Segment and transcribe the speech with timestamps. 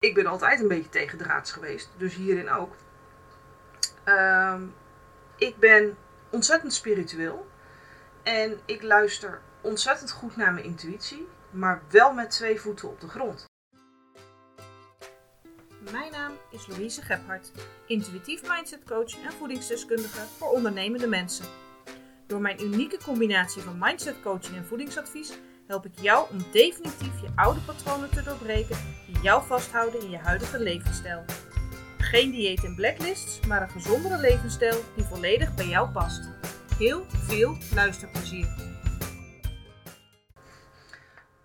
[0.00, 2.74] Ik ben altijd een beetje tegendraads geweest, dus hierin ook.
[4.04, 4.62] Ehm,
[5.36, 5.96] ik ben
[6.30, 7.46] ontzettend spiritueel
[8.22, 13.08] en ik luister ontzettend goed naar mijn intuïtie, maar wel met twee voeten op de
[13.08, 13.44] grond.
[15.92, 17.52] Mijn naam is Louise Gebhardt,
[17.86, 21.46] intuïtief mindset coach en voedingsdeskundige voor ondernemende mensen.
[22.26, 25.38] Door mijn unieke combinatie van mindset coaching en voedingsadvies
[25.70, 28.76] help ik jou om definitief je oude patronen te doorbreken
[29.06, 31.24] die jou vasthouden in je huidige levensstijl.
[31.98, 36.28] Geen dieet en blacklists, maar een gezondere levensstijl die volledig bij jou past.
[36.78, 38.48] Heel veel luisterplezier.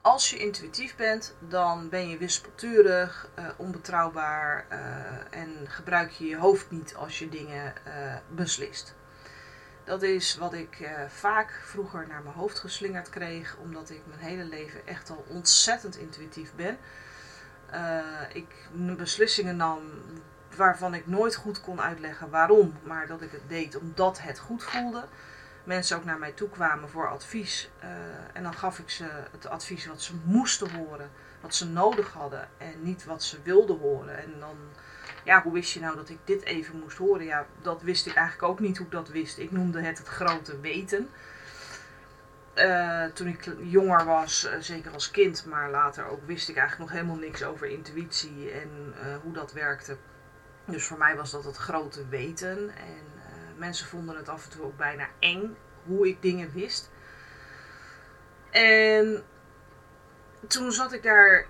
[0.01, 6.37] Als je intuïtief bent, dan ben je wispelturig, uh, onbetrouwbaar uh, en gebruik je je
[6.37, 8.95] hoofd niet als je dingen uh, beslist.
[9.85, 14.19] Dat is wat ik uh, vaak vroeger naar mijn hoofd geslingerd kreeg, omdat ik mijn
[14.19, 16.77] hele leven echt al ontzettend intuïtief ben.
[17.73, 17.99] Uh,
[18.33, 18.47] ik
[18.97, 19.81] beslissingen nam
[20.55, 24.63] waarvan ik nooit goed kon uitleggen waarom, maar dat ik het deed omdat het goed
[24.63, 25.05] voelde.
[25.63, 27.89] Mensen ook naar mij toe kwamen voor advies uh,
[28.33, 32.47] en dan gaf ik ze het advies wat ze moesten horen, wat ze nodig hadden
[32.57, 34.17] en niet wat ze wilden horen.
[34.17, 34.57] En dan
[35.25, 37.25] ja, hoe wist je nou dat ik dit even moest horen?
[37.25, 39.37] Ja, dat wist ik eigenlijk ook niet hoe ik dat wist.
[39.37, 41.09] Ik noemde het het grote weten.
[42.55, 46.89] Uh, toen ik jonger was, uh, zeker als kind, maar later ook, wist ik eigenlijk
[46.89, 49.97] nog helemaal niks over intuïtie en uh, hoe dat werkte.
[50.65, 52.57] Dus voor mij was dat het grote weten.
[52.75, 53.03] En
[53.57, 56.91] mensen vonden het af en toe ook bijna eng hoe ik dingen wist.
[58.51, 59.23] En
[60.47, 61.45] toen zat ik daar,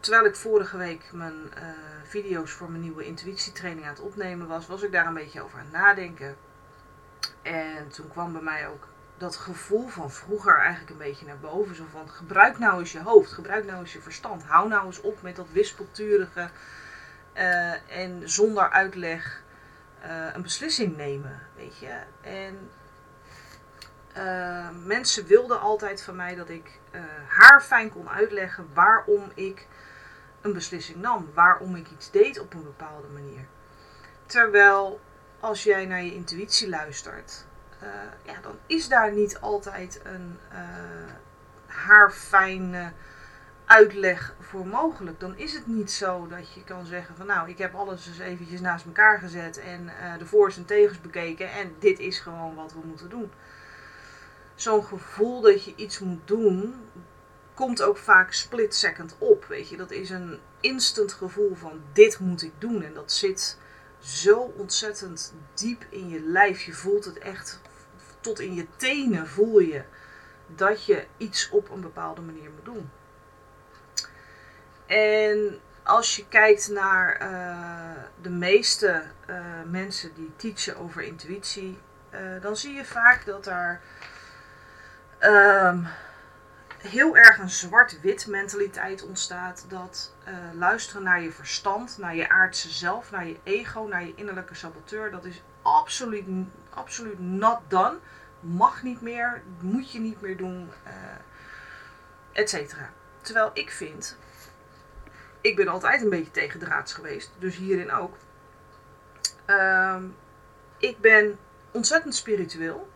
[0.00, 1.52] terwijl ik vorige week mijn
[2.04, 5.58] video's voor mijn nieuwe intuïtietraining aan het opnemen was, was ik daar een beetje over
[5.58, 6.36] aan het nadenken.
[7.42, 11.74] En toen kwam bij mij ook dat gevoel van vroeger eigenlijk een beetje naar boven.
[11.74, 14.44] Zo van, gebruik nou eens je hoofd, gebruik nou eens je verstand.
[14.44, 16.50] Hou nou eens op met dat wispelturige
[17.34, 19.42] uh, en zonder uitleg
[20.04, 21.98] uh, een beslissing nemen, weet je.
[22.20, 22.70] En
[24.84, 26.78] mensen wilden altijd van mij dat ik
[27.28, 29.66] haar fijn kon uitleggen waarom ik
[30.40, 33.46] een beslissing nam, waarom ik iets deed op een bepaalde manier.
[34.26, 35.00] Terwijl
[35.40, 37.44] als jij naar je intuïtie luistert,
[37.82, 37.88] uh,
[38.22, 40.58] ja, dan is daar niet altijd een uh,
[41.66, 42.92] haarfijne
[43.64, 45.20] uitleg voor mogelijk.
[45.20, 48.18] Dan is het niet zo dat je kan zeggen van nou, ik heb alles eens
[48.18, 52.54] eventjes naast elkaar gezet en uh, de voor's en tegens bekeken en dit is gewoon
[52.54, 53.32] wat we moeten doen.
[54.54, 56.74] Zo'n gevoel dat je iets moet doen,
[57.60, 59.44] komt ook vaak split second op.
[59.44, 62.82] Weet je, dat is een instant gevoel van dit moet ik doen.
[62.82, 63.58] En dat zit
[63.98, 66.62] zo ontzettend diep in je lijf.
[66.62, 67.60] Je voelt het echt
[68.20, 69.82] tot in je tenen voel je
[70.46, 72.90] dat je iets op een bepaalde manier moet doen.
[74.86, 81.78] En als je kijkt naar uh, de meeste uh, mensen die teachen over intuïtie,
[82.10, 83.80] uh, dan zie je vaak dat daar
[86.80, 89.64] heel erg een zwart-wit mentaliteit ontstaat.
[89.68, 94.14] Dat uh, luisteren naar je verstand, naar je aardse zelf, naar je ego, naar je
[94.14, 96.24] innerlijke saboteur, dat is absoluut,
[96.70, 97.98] absoluut not done.
[98.40, 100.92] Mag niet meer, moet je niet meer doen, uh,
[102.32, 102.92] et cetera.
[103.20, 104.16] Terwijl ik vind,
[105.40, 108.16] ik ben altijd een beetje tegendraads geweest, dus hierin ook.
[109.46, 110.02] Uh,
[110.78, 111.38] ik ben
[111.70, 112.90] ontzettend spiritueel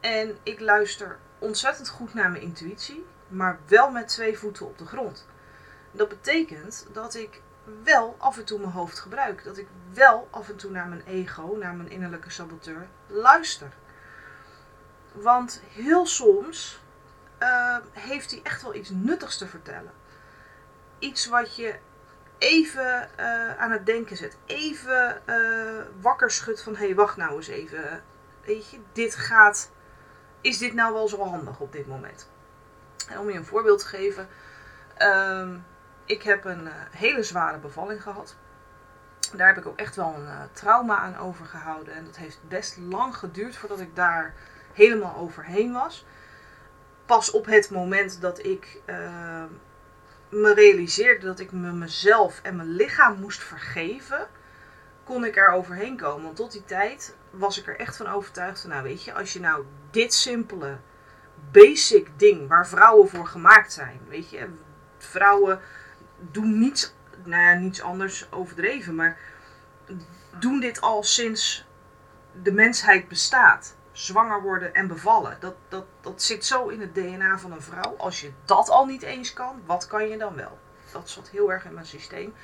[0.00, 4.86] en ik luister ontzettend goed naar mijn intuïtie, maar wel met twee voeten op de
[4.86, 5.26] grond.
[5.92, 7.40] Dat betekent dat ik
[7.82, 9.44] wel af en toe mijn hoofd gebruik.
[9.44, 13.72] Dat ik wel af en toe naar mijn ego, naar mijn innerlijke saboteur luister.
[15.12, 16.80] Want heel soms
[17.42, 19.92] uh, heeft hij echt wel iets nuttigs te vertellen.
[20.98, 21.74] Iets wat je
[22.38, 24.36] even uh, aan het denken zet.
[24.46, 28.02] Even uh, wakker schudt van hé, hey, wacht nou eens even.
[28.92, 29.70] Dit gaat
[30.46, 32.28] is dit nou wel zo handig op dit moment?
[33.08, 34.28] En om je een voorbeeld te geven.
[35.02, 35.64] Um,
[36.04, 38.36] ik heb een uh, hele zware bevalling gehad.
[39.32, 41.94] Daar heb ik ook echt wel een uh, trauma aan overgehouden.
[41.94, 44.34] En dat heeft best lang geduurd voordat ik daar
[44.72, 46.06] helemaal overheen was.
[47.06, 49.44] Pas op het moment dat ik uh,
[50.28, 54.28] me realiseerde dat ik me mezelf en mijn lichaam moest vergeven,
[55.06, 56.22] kon ik er overheen komen.
[56.22, 59.32] Want tot die tijd was ik er echt van overtuigd van, nou weet je, als
[59.32, 60.78] je nou dit simpele,
[61.50, 64.48] basic ding waar vrouwen voor gemaakt zijn, weet je,
[64.98, 65.60] vrouwen
[66.18, 66.94] doen niets,
[67.24, 69.18] nou ja, niets anders overdreven, maar
[70.38, 71.66] doen dit al sinds
[72.42, 73.74] de mensheid bestaat.
[73.92, 75.36] Zwanger worden en bevallen.
[75.40, 77.94] Dat, dat, dat zit zo in het DNA van een vrouw.
[77.96, 80.58] Als je dat al niet eens kan, wat kan je dan wel?
[80.92, 82.34] Dat zat heel erg in mijn systeem.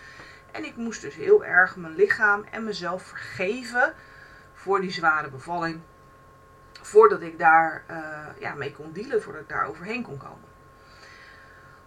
[0.52, 3.94] En ik moest dus heel erg mijn lichaam en mezelf vergeven
[4.54, 5.80] voor die zware bevalling.
[6.80, 7.96] Voordat ik daar uh,
[8.38, 10.50] ja, mee kon dealen, voordat ik daar overheen kon komen.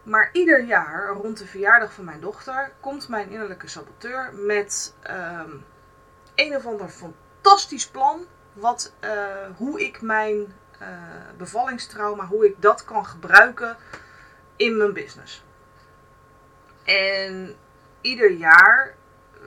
[0.04, 5.66] Maar ieder jaar, rond de verjaardag van mijn dochter, komt mijn innerlijke saboteur met um,
[6.36, 8.26] een of ander fantastisch plan.
[8.54, 9.12] Wat, uh,
[9.58, 10.88] hoe ik mijn uh,
[11.38, 13.78] bevallingstrauma, hoe ik dat kan gebruiken
[14.56, 15.44] in mijn business.
[16.84, 17.56] En
[18.06, 18.96] ieder jaar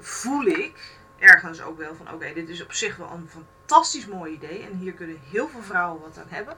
[0.00, 4.32] voel ik ergens ook wel van oké, dit is op zich wel een fantastisch mooi
[4.32, 4.62] idee.
[4.62, 6.56] En hier kunnen heel veel vrouwen wat aan hebben.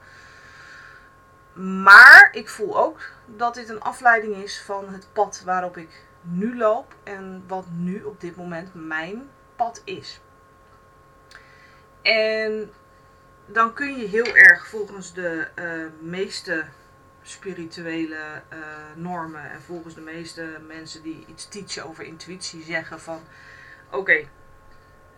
[1.85, 6.56] Maar ik voel ook dat dit een afleiding is van het pad waarop ik nu
[6.56, 10.20] loop en wat nu op dit moment mijn pad is.
[12.02, 12.73] En
[13.47, 16.64] dan kun je heel erg volgens de uh, meeste
[17.23, 18.59] spirituele uh,
[18.95, 23.21] normen en volgens de meeste mensen die iets teachen over intuïtie zeggen van
[23.91, 24.29] oké,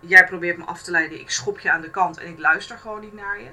[0.00, 2.78] jij probeert me af te leiden, ik schop je aan de kant en ik luister
[2.78, 3.50] gewoon niet naar je.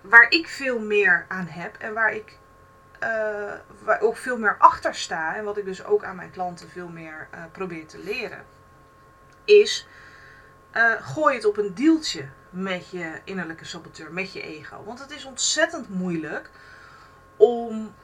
[0.00, 2.38] Waar ik veel meer aan heb en waar ik
[3.02, 3.52] uh,
[3.82, 6.88] waar ook veel meer achter sta en wat ik dus ook aan mijn klanten veel
[6.88, 8.44] meer uh, probeer te leren,
[9.44, 9.88] is
[11.00, 14.84] gooi het op een deeltje met je innerlijke saboteur, met je ego.
[14.84, 16.50] Want het is ontzettend moeilijk
[17.36, 17.94] om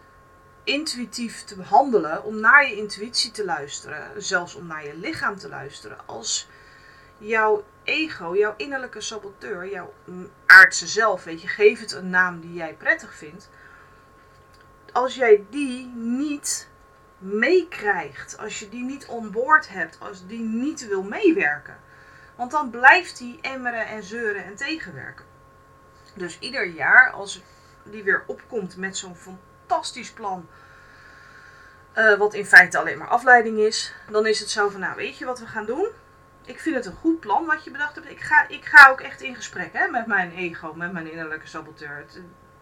[0.64, 5.48] intuïtief te behandelen, om naar je intuïtie te luisteren, zelfs om naar je lichaam te
[5.48, 6.48] luisteren, als
[7.18, 9.92] jouw ego, jouw innerlijke saboteur, jouw
[10.46, 13.50] aardse zelf, weet je, geef het een naam die jij prettig vindt.
[14.92, 16.68] Als jij die niet
[17.18, 21.76] meekrijgt, als je die niet onboord hebt, als die niet wil meewerken,
[22.36, 25.24] want dan blijft die emmeren en zeuren en tegenwerken.
[26.14, 27.42] Dus ieder jaar, als
[27.84, 30.48] die weer opkomt met zo'n fantastisch plan,
[31.96, 35.18] uh, wat in feite alleen maar afleiding is, dan is het zo van, nou weet
[35.18, 35.88] je wat we gaan doen?
[36.44, 38.10] Ik vind het een goed plan wat je bedacht hebt.
[38.10, 41.46] Ik ga, ik ga ook echt in gesprek hè, met mijn ego, met mijn innerlijke
[41.46, 42.04] saboteur.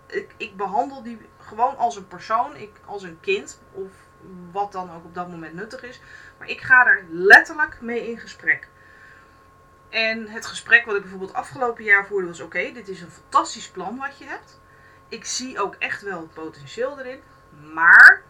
[0.06, 3.90] ik, ik behandel die gewoon als een persoon, ik, als een kind, of
[4.52, 6.00] wat dan ook op dat moment nuttig is.
[6.38, 8.68] Maar ik ga er letterlijk mee in gesprek.
[9.88, 13.70] En het gesprek wat ik bijvoorbeeld afgelopen jaar voerde was: oké, dit is een fantastisch
[13.70, 14.60] plan wat je hebt.
[15.10, 17.20] Ik zie ook echt wel het potentieel erin.
[17.72, 18.22] Maar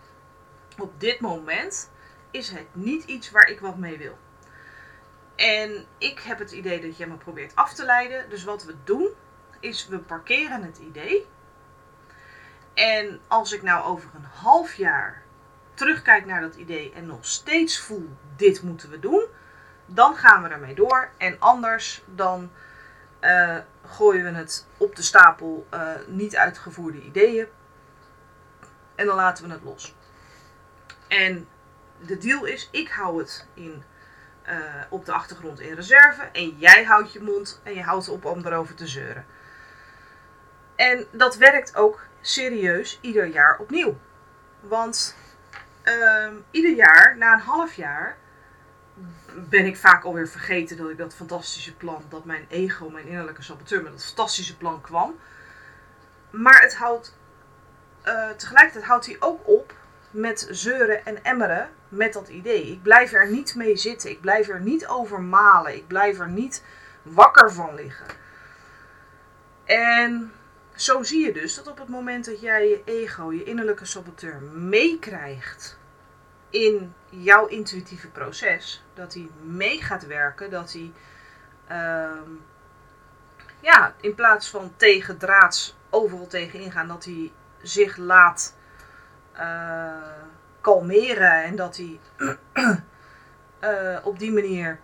[0.79, 1.91] op dit moment
[2.31, 4.19] is het niet iets waar ik wat mee wil.
[5.37, 8.31] En ik heb het idee dat jij me probeert af te leiden.
[8.31, 9.09] Dus wat we doen,
[9.61, 11.27] is we parkeren het idee.
[12.75, 15.23] En als ik nou over een half jaar
[15.75, 19.27] terugkijk naar dat idee en nog steeds voel, dit moeten we doen,
[19.87, 21.11] dan gaan we ermee door.
[21.17, 22.51] En anders dan
[23.21, 23.57] uh,
[23.87, 27.47] gooien we het op de stapel uh, niet uitgevoerde ideeën.
[28.95, 29.95] En dan laten we het los.
[31.09, 31.49] En
[31.99, 33.83] de deal is, ik hou het in,
[34.49, 34.55] uh,
[34.89, 36.23] op de achtergrond in reserve.
[36.23, 39.27] En jij houdt je mond en je houdt op om erover te zeuren.
[40.77, 43.99] En dat werkt ook serieus ieder jaar opnieuw.
[44.61, 45.17] Want
[45.85, 48.17] uh, ieder jaar, na een half jaar,
[49.49, 53.43] ben ik vaak alweer vergeten dat ik dat fantastische plan, dat mijn ego, mijn innerlijke
[53.43, 55.15] saboteur met dat fantastische plan kwam.
[56.31, 57.17] Maar het houdt,
[58.05, 59.75] uh, tegelijkertijd houdt hij ook op
[60.11, 62.73] met zeuren en emmeren met dat idee.
[62.73, 64.11] Ik blijf er niet mee zitten.
[64.11, 65.77] Ik blijf er niet over malen.
[65.77, 66.65] Ik blijf er niet
[67.03, 68.07] wakker van liggen.
[69.65, 70.33] En
[70.75, 74.43] zo zie je dus dat op het moment dat jij je ego, je innerlijke saboteur,
[74.43, 75.79] meekrijgt
[76.51, 80.93] in jouw intuïtieve proces, dat hij mee gaat werken, dat hij
[81.71, 82.21] uh,
[83.61, 88.55] ja, in plaats van tegen draads overal tegen ingaan, dat hij zich laat
[89.37, 89.93] uh,
[90.61, 92.01] kalmeren en dat hij
[93.61, 94.81] uh, op die manier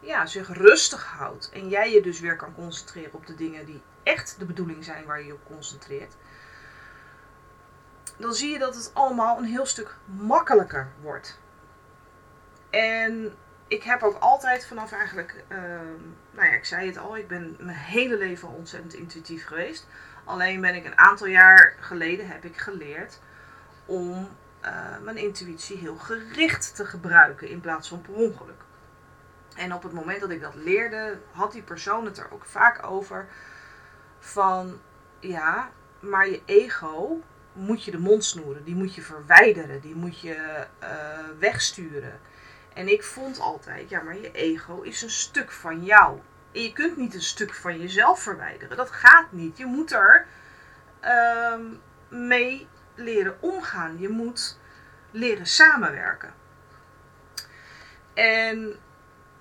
[0.00, 1.50] ja, zich rustig houdt.
[1.52, 5.04] En jij je dus weer kan concentreren op de dingen die echt de bedoeling zijn
[5.04, 6.14] waar je je op concentreert.
[8.20, 11.38] Dan zie je dat het allemaal een heel stuk makkelijker wordt.
[12.70, 13.34] En
[13.68, 15.58] ik heb ook altijd vanaf eigenlijk, uh,
[16.30, 19.86] nou ja, ik zei het al, ik ben mijn hele leven ontzettend intuïtief geweest.
[20.24, 23.20] Alleen ben ik een aantal jaar geleden heb ik geleerd
[23.84, 24.28] om
[24.64, 28.62] uh, mijn intuïtie heel gericht te gebruiken in plaats van per ongeluk.
[29.56, 32.86] En op het moment dat ik dat leerde, had die persoon het er ook vaak
[32.86, 33.28] over
[34.18, 34.80] van
[35.20, 37.20] ja, maar je ego
[37.52, 40.88] moet je de mond snoeren, die moet je verwijderen, die moet je uh,
[41.38, 42.20] wegsturen.
[42.74, 46.18] En ik vond altijd, ja, maar je ego is een stuk van jou.
[46.52, 48.76] En je kunt niet een stuk van jezelf verwijderen.
[48.76, 49.58] Dat gaat niet.
[49.58, 50.26] Je moet er
[51.52, 53.98] um, mee leren omgaan.
[53.98, 54.58] Je moet
[55.10, 56.34] leren samenwerken.
[58.14, 58.76] En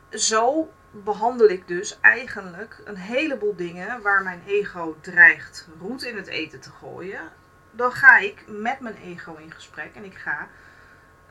[0.10, 6.28] zo behandel ik dus eigenlijk een heleboel dingen waar mijn ego dreigt roet in het
[6.28, 7.22] eten te gooien.
[7.72, 10.48] Dan ga ik met mijn ego in gesprek en ik ga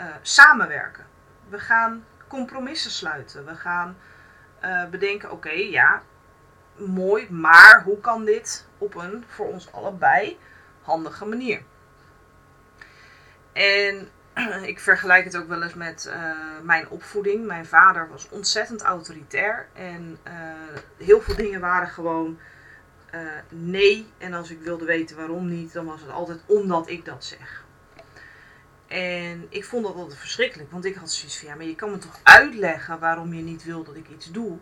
[0.00, 1.06] uh, samenwerken.
[1.48, 3.44] We gaan compromissen sluiten.
[3.44, 3.96] We gaan
[4.64, 6.02] uh, bedenken: oké, ja,
[6.76, 10.38] mooi, maar hoe kan dit op een voor ons allebei
[10.82, 11.62] handige manier?
[13.52, 14.10] En
[14.72, 17.46] ik vergelijk het ook wel eens met uh, mijn opvoeding.
[17.46, 20.18] Mijn vader was ontzettend autoritair en
[20.96, 22.38] heel veel dingen waren gewoon
[23.14, 24.06] uh, nee.
[24.18, 27.66] En als ik wilde weten waarom niet, dan was het altijd omdat ik dat zeg.
[28.86, 31.90] En ik vond dat altijd verschrikkelijk, want ik had zoiets van ja, maar je kan
[31.90, 34.58] me toch uitleggen waarom je niet wil dat ik iets doe.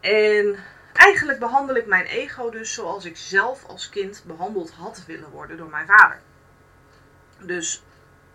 [0.00, 0.56] En
[0.92, 5.56] eigenlijk behandel ik mijn ego dus zoals ik zelf als kind behandeld had willen worden
[5.56, 6.20] door mijn vader.
[7.38, 7.82] Dus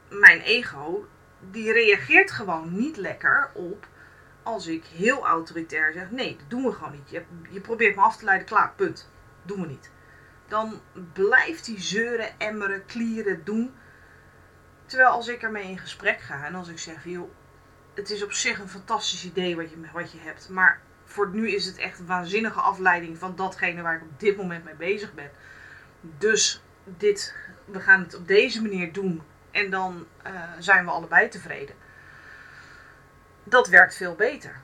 [0.09, 1.07] mijn ego,
[1.39, 3.87] die reageert gewoon niet lekker op
[4.43, 7.09] als ik heel autoritair zeg: nee, dat doen we gewoon niet.
[7.09, 9.11] Je, je probeert me af te leiden, klaar, punt.
[9.43, 9.91] Doen we niet.
[10.47, 10.81] Dan
[11.13, 13.73] blijft die zeuren, emmeren, klieren, doen.
[14.85, 17.31] Terwijl als ik ermee in gesprek ga en als ik zeg: joh,
[17.93, 21.49] het is op zich een fantastisch idee wat je, wat je hebt, maar voor nu
[21.49, 25.13] is het echt een waanzinnige afleiding van datgene waar ik op dit moment mee bezig
[25.13, 25.31] ben.
[26.01, 27.35] Dus dit,
[27.65, 29.21] we gaan het op deze manier doen
[29.51, 31.75] en dan uh, zijn we allebei tevreden.
[33.43, 34.61] Dat werkt veel beter.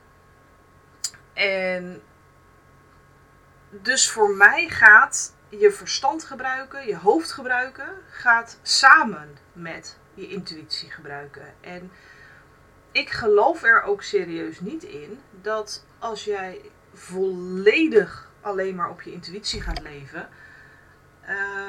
[1.33, 2.01] En
[3.69, 10.91] dus voor mij gaat je verstand gebruiken, je hoofd gebruiken, gaat samen met je intuïtie
[10.91, 11.53] gebruiken.
[11.61, 11.91] En
[12.91, 16.61] ik geloof er ook serieus niet in dat als jij
[16.93, 20.29] volledig alleen maar op je intuïtie gaat leven,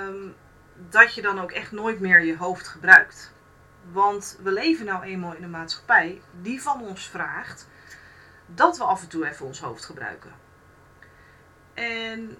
[0.07, 0.35] um,
[0.75, 3.33] dat je dan ook echt nooit meer je hoofd gebruikt.
[3.93, 7.69] Want we leven nou eenmaal in een maatschappij die van ons vraagt
[8.47, 10.33] dat we af en toe even ons hoofd gebruiken.
[11.75, 12.37] En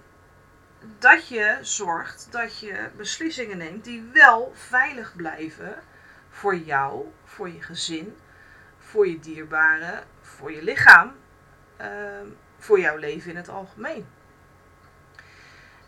[0.99, 5.75] dat je zorgt dat je beslissingen neemt die wel veilig blijven
[6.29, 8.17] voor jou, voor je gezin,
[8.77, 11.15] voor je dierbaren, voor je lichaam,
[11.81, 11.87] uh,
[12.57, 14.07] voor jouw leven in het algemeen.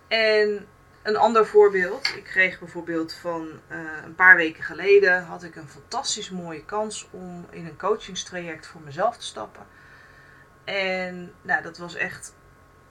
[0.07, 0.67] En
[1.03, 2.15] een ander voorbeeld.
[2.15, 7.07] Ik kreeg bijvoorbeeld van uh, een paar weken geleden had ik een fantastisch mooie kans
[7.11, 9.65] om in een coachingstraject voor mezelf te stappen.
[10.63, 12.33] En nou, dat was echt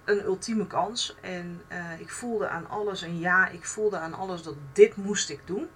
[0.04, 1.16] een ultieme kans.
[1.20, 5.30] En uh, ik voelde aan alles en ja, ik voelde aan alles dat dit moest
[5.30, 5.68] ik doen.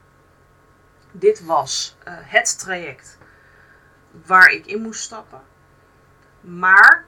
[1.12, 3.18] Dit was uh, het traject
[4.26, 5.40] waar ik in moest stappen.
[6.40, 7.04] Maar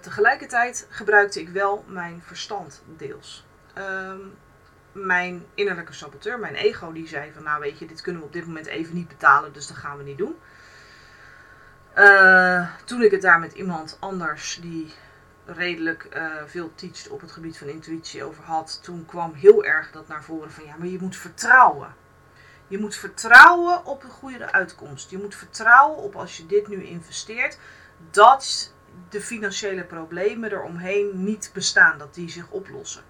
[0.00, 3.46] tegelijkertijd gebruikte ik wel mijn verstand deels.
[3.78, 4.34] Um,
[4.92, 8.32] mijn innerlijke saboteur, mijn ego, die zei van nou weet je, dit kunnen we op
[8.32, 10.36] dit moment even niet betalen, dus dat gaan we niet doen.
[11.98, 14.94] Uh, toen ik het daar met iemand anders die
[15.44, 19.90] redelijk uh, veel teacht op het gebied van intuïtie over had, toen kwam heel erg
[19.90, 21.94] dat naar voren van ja, maar je moet vertrouwen.
[22.68, 25.10] Je moet vertrouwen op een goede uitkomst.
[25.10, 27.58] Je moet vertrouwen op als je dit nu investeert,
[28.10, 28.72] dat
[29.08, 33.02] de financiële problemen eromheen niet bestaan, dat die zich oplossen.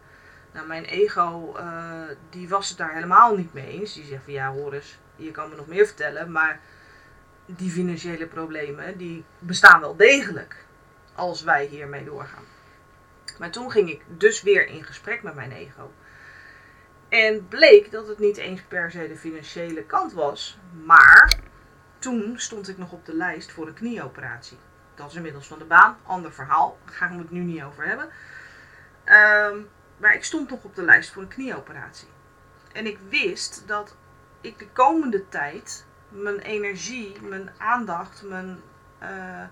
[0.55, 3.95] Nou, mijn ego, uh, die was het daar helemaal niet mee eens.
[3.95, 6.61] Die zegt van ja, hoor eens, je kan me nog meer vertellen, maar
[7.47, 10.65] die financiële problemen, die bestaan wel degelijk
[11.15, 12.45] als wij hiermee doorgaan.
[13.39, 15.93] Maar toen ging ik dus weer in gesprek met mijn ego.
[17.09, 21.39] En bleek dat het niet eens per se de financiële kant was, maar
[21.99, 24.59] toen stond ik nog op de lijst voor een knieoperatie.
[24.95, 27.87] Dat is inmiddels van de baan, ander verhaal, daar gaan we het nu niet over
[27.87, 28.09] hebben.
[29.53, 32.09] Um, maar ik stond nog op de lijst voor een knieoperatie.
[32.73, 33.97] En ik wist dat
[34.41, 38.61] ik de komende tijd mijn energie, mijn aandacht, mijn
[39.03, 39.43] uh,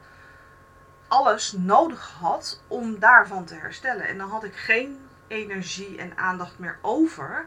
[1.09, 4.07] alles nodig had om daarvan te herstellen.
[4.07, 7.47] En dan had ik geen energie en aandacht meer over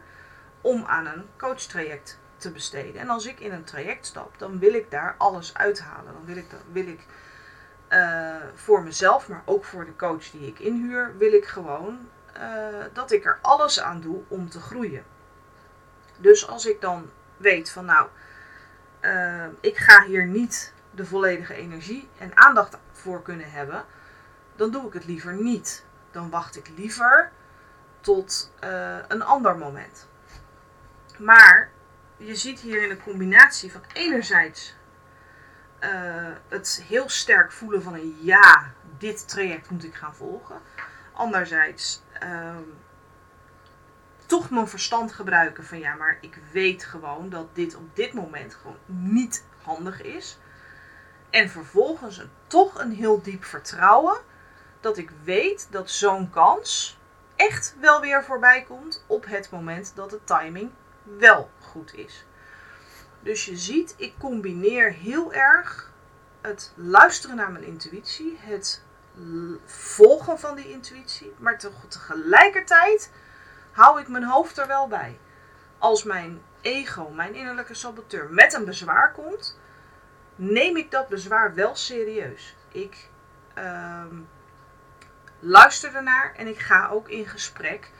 [0.60, 3.00] om aan een coachtraject te besteden.
[3.00, 6.12] En als ik in een traject stap, dan wil ik daar alles uithalen.
[6.12, 7.00] Dan wil ik, wil ik
[7.88, 12.08] uh, voor mezelf, maar ook voor de coach die ik inhuur, wil ik gewoon
[12.40, 15.04] uh, dat ik er alles aan doe om te groeien.
[16.18, 18.08] Dus als ik dan weet van nou,
[19.00, 23.84] uh, ik ga hier niet de volledige energie en aandacht voor kunnen hebben,
[24.56, 25.84] dan doe ik het liever niet.
[26.10, 27.30] Dan wacht ik liever
[28.00, 30.08] tot uh, een ander moment.
[31.18, 31.70] Maar
[32.16, 34.74] je ziet hier een combinatie van enerzijds
[36.48, 40.60] het heel sterk voelen van een ja, dit traject moet ik gaan volgen.
[41.16, 42.78] Anderzijds um,
[44.26, 48.54] toch mijn verstand gebruiken van ja, maar ik weet gewoon dat dit op dit moment
[48.54, 50.38] gewoon niet handig is.
[51.30, 54.16] En vervolgens een, toch een heel diep vertrouwen
[54.80, 56.98] dat ik weet dat zo'n kans
[57.36, 60.70] echt wel weer voorbij komt op het moment dat de timing
[61.02, 62.24] wel goed is.
[63.20, 65.92] Dus je ziet, ik combineer heel erg
[66.40, 68.84] het luisteren naar mijn intuïtie, het
[69.64, 71.58] volgen van die intuïtie, maar
[71.88, 73.12] tegelijkertijd
[73.72, 75.18] hou ik mijn hoofd er wel bij.
[75.78, 79.58] Als mijn ego, mijn innerlijke saboteur, met een bezwaar komt,
[80.34, 82.56] neem ik dat bezwaar wel serieus.
[82.68, 83.10] Ik
[83.54, 84.16] ehm,
[85.38, 87.90] luister ernaar en ik ga ook in gesprek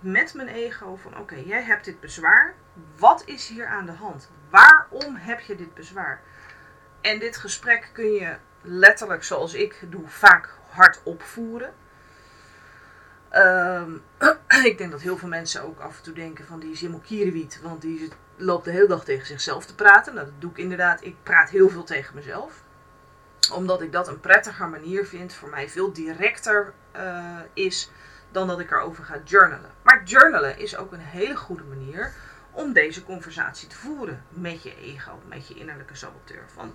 [0.00, 2.54] met mijn ego van oké, jij hebt dit bezwaar.
[2.96, 4.30] Wat is hier aan de hand?
[4.50, 6.20] Waarom heb je dit bezwaar?
[7.00, 11.72] En dit gesprek kun je letterlijk, zoals ik doe, vaak hard opvoeren.
[13.28, 13.92] Ehm,
[14.70, 17.02] ik denk dat heel veel mensen ook af en toe denken van die is helemaal
[17.62, 20.14] want die loopt de hele dag tegen zichzelf te praten.
[20.14, 21.04] Nou, dat doe ik inderdaad.
[21.04, 22.62] Ik praat heel veel tegen mezelf.
[23.52, 27.90] Omdat ik dat een prettiger manier vind, voor mij veel directer uh, is
[28.30, 29.70] dan dat ik erover ga journalen.
[29.82, 32.12] Maar journalen is ook een hele goede manier
[32.50, 36.42] om deze conversatie te voeren met je ego, met je innerlijke saboteur.
[36.54, 36.74] Van,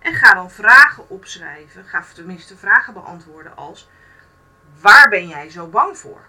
[0.00, 3.88] en ga dan vragen opschrijven, ga tenminste vragen beantwoorden als
[4.80, 6.20] waar ben jij zo bang voor?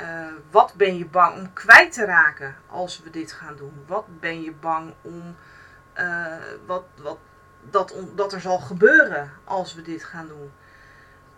[0.00, 3.84] Uh, wat ben je bang om kwijt te raken als we dit gaan doen?
[3.86, 5.36] Wat ben je bang om
[5.98, 7.18] uh, wat, wat,
[7.70, 10.52] dat, dat er zal gebeuren als we dit gaan doen?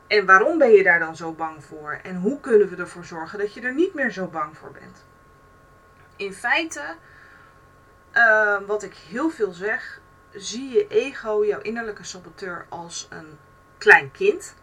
[0.06, 1.98] En waarom ben je daar dan zo bang voor?
[2.02, 5.04] En hoe kunnen we ervoor zorgen dat je er niet meer zo bang voor bent?
[6.16, 6.94] In feite,
[8.12, 10.00] uh, wat ik heel veel zeg,
[10.36, 13.38] zie je ego, jouw innerlijke saboteur, als een
[13.78, 14.54] klein kind.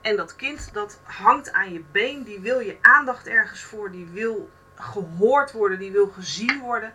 [0.00, 4.06] En dat kind dat hangt aan je been, die wil je aandacht ergens voor, die
[4.06, 6.92] wil gehoord worden, die wil gezien worden.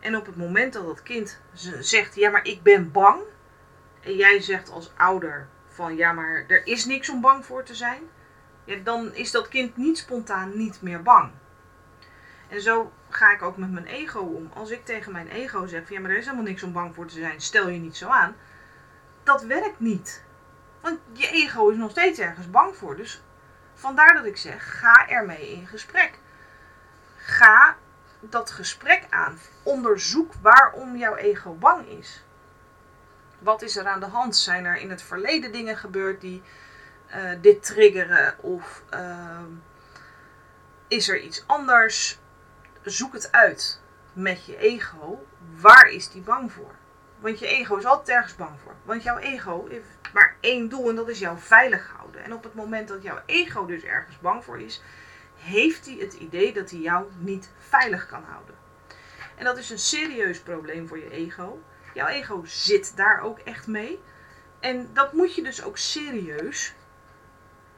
[0.00, 1.40] En op het moment dat dat kind
[1.80, 3.20] zegt, ja maar ik ben bang,
[4.00, 7.74] en jij zegt als ouder van ja maar er is niks om bang voor te
[7.74, 8.02] zijn,
[8.82, 11.30] dan is dat kind niet spontaan niet meer bang.
[12.48, 14.50] En zo ga ik ook met mijn ego om.
[14.54, 17.06] Als ik tegen mijn ego zeg: ja, maar er is helemaal niks om bang voor
[17.06, 18.36] te zijn, stel je niet zo aan.
[19.22, 20.24] Dat werkt niet.
[20.80, 22.96] Want je ego is nog steeds ergens bang voor.
[22.96, 23.22] Dus
[23.74, 26.18] vandaar dat ik zeg: ga ermee in gesprek.
[27.16, 27.76] Ga
[28.20, 29.38] dat gesprek aan.
[29.62, 32.24] Onderzoek waarom jouw ego bang is.
[33.38, 34.36] Wat is er aan de hand?
[34.36, 36.42] Zijn er in het verleden dingen gebeurd die
[37.14, 38.34] uh, dit triggeren?
[38.38, 39.38] Of uh,
[40.88, 42.18] is er iets anders?
[42.90, 43.80] Zoek het uit
[44.12, 45.26] met je ego.
[45.60, 46.74] Waar is die bang voor?
[47.18, 48.74] Want je ego is altijd ergens bang voor.
[48.84, 52.24] Want jouw ego heeft maar één doel en dat is jou veilig houden.
[52.24, 54.82] En op het moment dat jouw ego dus ergens bang voor is,
[55.36, 58.54] heeft hij het idee dat hij jou niet veilig kan houden.
[59.36, 61.62] En dat is een serieus probleem voor je ego.
[61.94, 64.02] Jouw ego zit daar ook echt mee.
[64.60, 66.74] En dat moet je dus ook serieus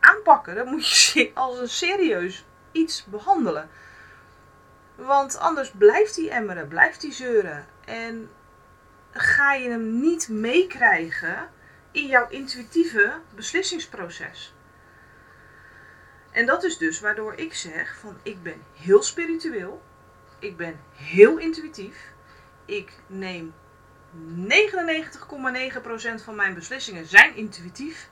[0.00, 0.54] aanpakken.
[0.54, 3.70] Dat moet je als een serieus iets behandelen.
[4.98, 7.66] Want anders blijft hij emmeren, blijft hij zeuren.
[7.84, 8.30] En
[9.10, 11.50] ga je hem niet meekrijgen
[11.90, 14.54] in jouw intuïtieve beslissingsproces.
[16.30, 19.82] En dat is dus waardoor ik zeg van ik ben heel spiritueel.
[20.38, 22.12] Ik ben heel intuïtief.
[22.64, 23.54] Ik neem
[24.48, 28.08] 99,9% van mijn beslissingen zijn intuïtief.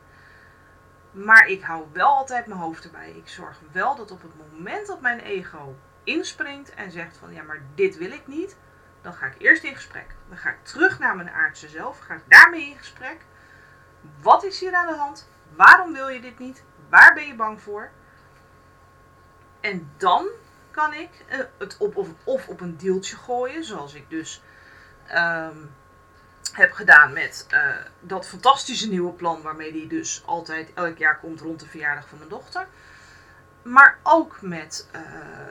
[1.11, 3.11] Maar ik hou wel altijd mijn hoofd erbij.
[3.11, 7.43] Ik zorg wel dat op het moment dat mijn ego inspringt en zegt van ja,
[7.43, 8.57] maar dit wil ik niet,
[9.03, 10.15] dan ga ik eerst in gesprek.
[10.29, 13.17] Dan ga ik terug naar mijn aardse zelf, ga ik daarmee in gesprek.
[14.23, 15.29] Wat is hier aan de hand?
[15.57, 16.63] Waarom wil je dit niet?
[16.89, 17.91] Waar ben je bang voor?
[19.61, 20.29] En dan
[20.71, 24.43] kan ik eh, het op, of, op een deeltje gooien, zoals ik dus
[25.07, 25.57] ehm,
[26.53, 31.41] heb gedaan met uh, dat fantastische nieuwe plan, waarmee die dus altijd elk jaar komt
[31.41, 32.67] rond de verjaardag van mijn dochter.
[33.67, 35.01] Maar ook met uh,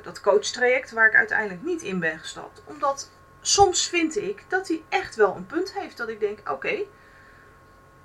[0.03, 2.61] dat coachtraject waar ik uiteindelijk niet in ben gestapt.
[2.65, 5.97] Omdat soms vind ik dat hij echt wel een punt heeft.
[5.97, 6.83] Dat ik denk, oké,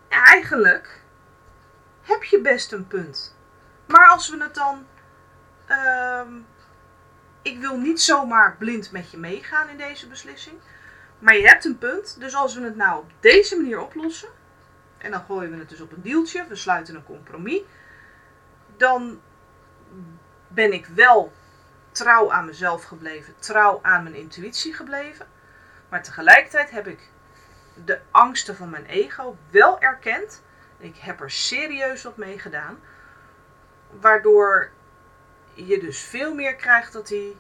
[0.09, 1.01] eigenlijk
[2.03, 3.37] heb je best een punt.
[3.87, 4.87] Maar als we het dan...
[5.69, 6.21] Uh,
[7.43, 10.57] ik wil niet zomaar blind met je meegaan in deze beslissing.
[11.19, 12.17] Maar je hebt een punt.
[12.21, 14.29] Dus als we het nou op deze manier oplossen.
[14.99, 16.47] En dan gooien we het dus op een deeltje.
[16.49, 17.61] We sluiten een compromis.
[18.77, 19.21] Dan
[20.49, 21.33] ben ik wel
[21.93, 25.27] trouw aan mezelf gebleven, trouw aan mijn intuïtie gebleven.
[25.89, 27.09] Maar tegelijkertijd heb ik
[27.85, 30.43] de angsten van mijn ego wel erkend.
[30.79, 32.79] Ik heb er serieus wat mee gedaan.
[34.01, 34.71] Waardoor
[35.55, 37.37] je dus veel meer krijgt dat hij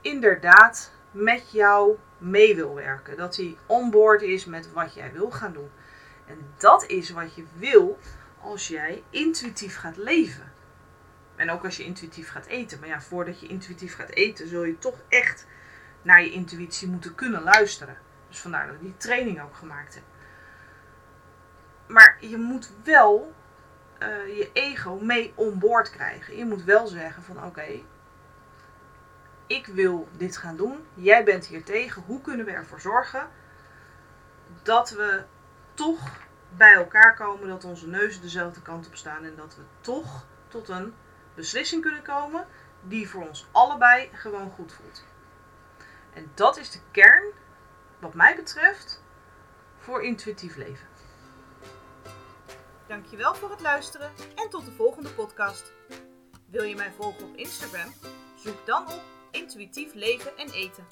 [0.00, 3.16] inderdaad met jou mee wil werken.
[3.16, 5.70] Dat hij onboard is met wat jij wil gaan doen.
[6.26, 7.98] En dat is wat je wil
[8.40, 10.52] als jij intuïtief gaat leven.
[11.36, 12.80] En ook als je intuïtief gaat eten.
[12.80, 15.46] Maar ja, voordat je intuïtief gaat eten, zul je toch echt
[16.02, 17.98] naar je intuïtie moeten kunnen luisteren.
[18.28, 20.02] Dus vandaar dat ik die training ook gemaakt heb.
[21.86, 23.34] Maar je moet wel
[24.02, 26.36] uh, je ego mee onboord krijgen.
[26.36, 27.80] Je moet wel zeggen van oké,
[29.46, 30.84] ik wil dit gaan doen.
[30.94, 32.02] Jij bent hier tegen.
[32.02, 33.28] Hoe kunnen we ervoor zorgen
[34.62, 35.24] dat we
[35.74, 36.24] toch
[36.56, 40.68] bij elkaar komen, dat onze neuzen dezelfde kant op staan en dat we toch tot
[40.68, 40.94] een
[41.36, 42.46] beslissing kunnen komen
[42.82, 45.04] die voor ons allebei gewoon goed voelt.
[46.12, 47.32] En dat is de kern,
[47.98, 49.02] wat mij betreft,
[49.78, 50.86] voor intuïtief leven.
[52.86, 55.72] Dankjewel voor het luisteren en tot de volgende podcast.
[56.50, 57.92] Wil je mij volgen op Instagram?
[58.36, 60.86] Zoek dan op intuïtief leven en eten.